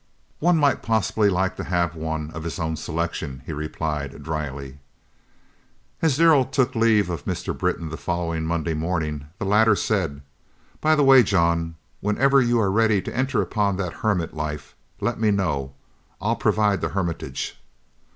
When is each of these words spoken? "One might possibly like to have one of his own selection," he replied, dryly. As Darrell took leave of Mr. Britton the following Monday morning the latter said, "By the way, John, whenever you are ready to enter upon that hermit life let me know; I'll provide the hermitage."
"One 0.39 0.57
might 0.57 0.81
possibly 0.81 1.29
like 1.29 1.55
to 1.57 1.63
have 1.65 1.93
one 1.95 2.31
of 2.31 2.43
his 2.43 2.57
own 2.57 2.75
selection," 2.75 3.43
he 3.45 3.53
replied, 3.53 4.23
dryly. 4.23 4.79
As 6.01 6.17
Darrell 6.17 6.43
took 6.43 6.73
leave 6.73 7.07
of 7.11 7.25
Mr. 7.25 7.55
Britton 7.55 7.89
the 7.89 7.97
following 7.97 8.43
Monday 8.45 8.73
morning 8.73 9.27
the 9.37 9.45
latter 9.45 9.75
said, 9.75 10.23
"By 10.79 10.95
the 10.95 11.03
way, 11.03 11.21
John, 11.21 11.75
whenever 11.99 12.41
you 12.41 12.59
are 12.59 12.71
ready 12.71 12.99
to 12.99 13.15
enter 13.15 13.43
upon 13.43 13.77
that 13.77 13.93
hermit 14.01 14.33
life 14.33 14.75
let 14.99 15.19
me 15.19 15.29
know; 15.29 15.75
I'll 16.19 16.35
provide 16.35 16.81
the 16.81 16.89
hermitage." 16.89 17.61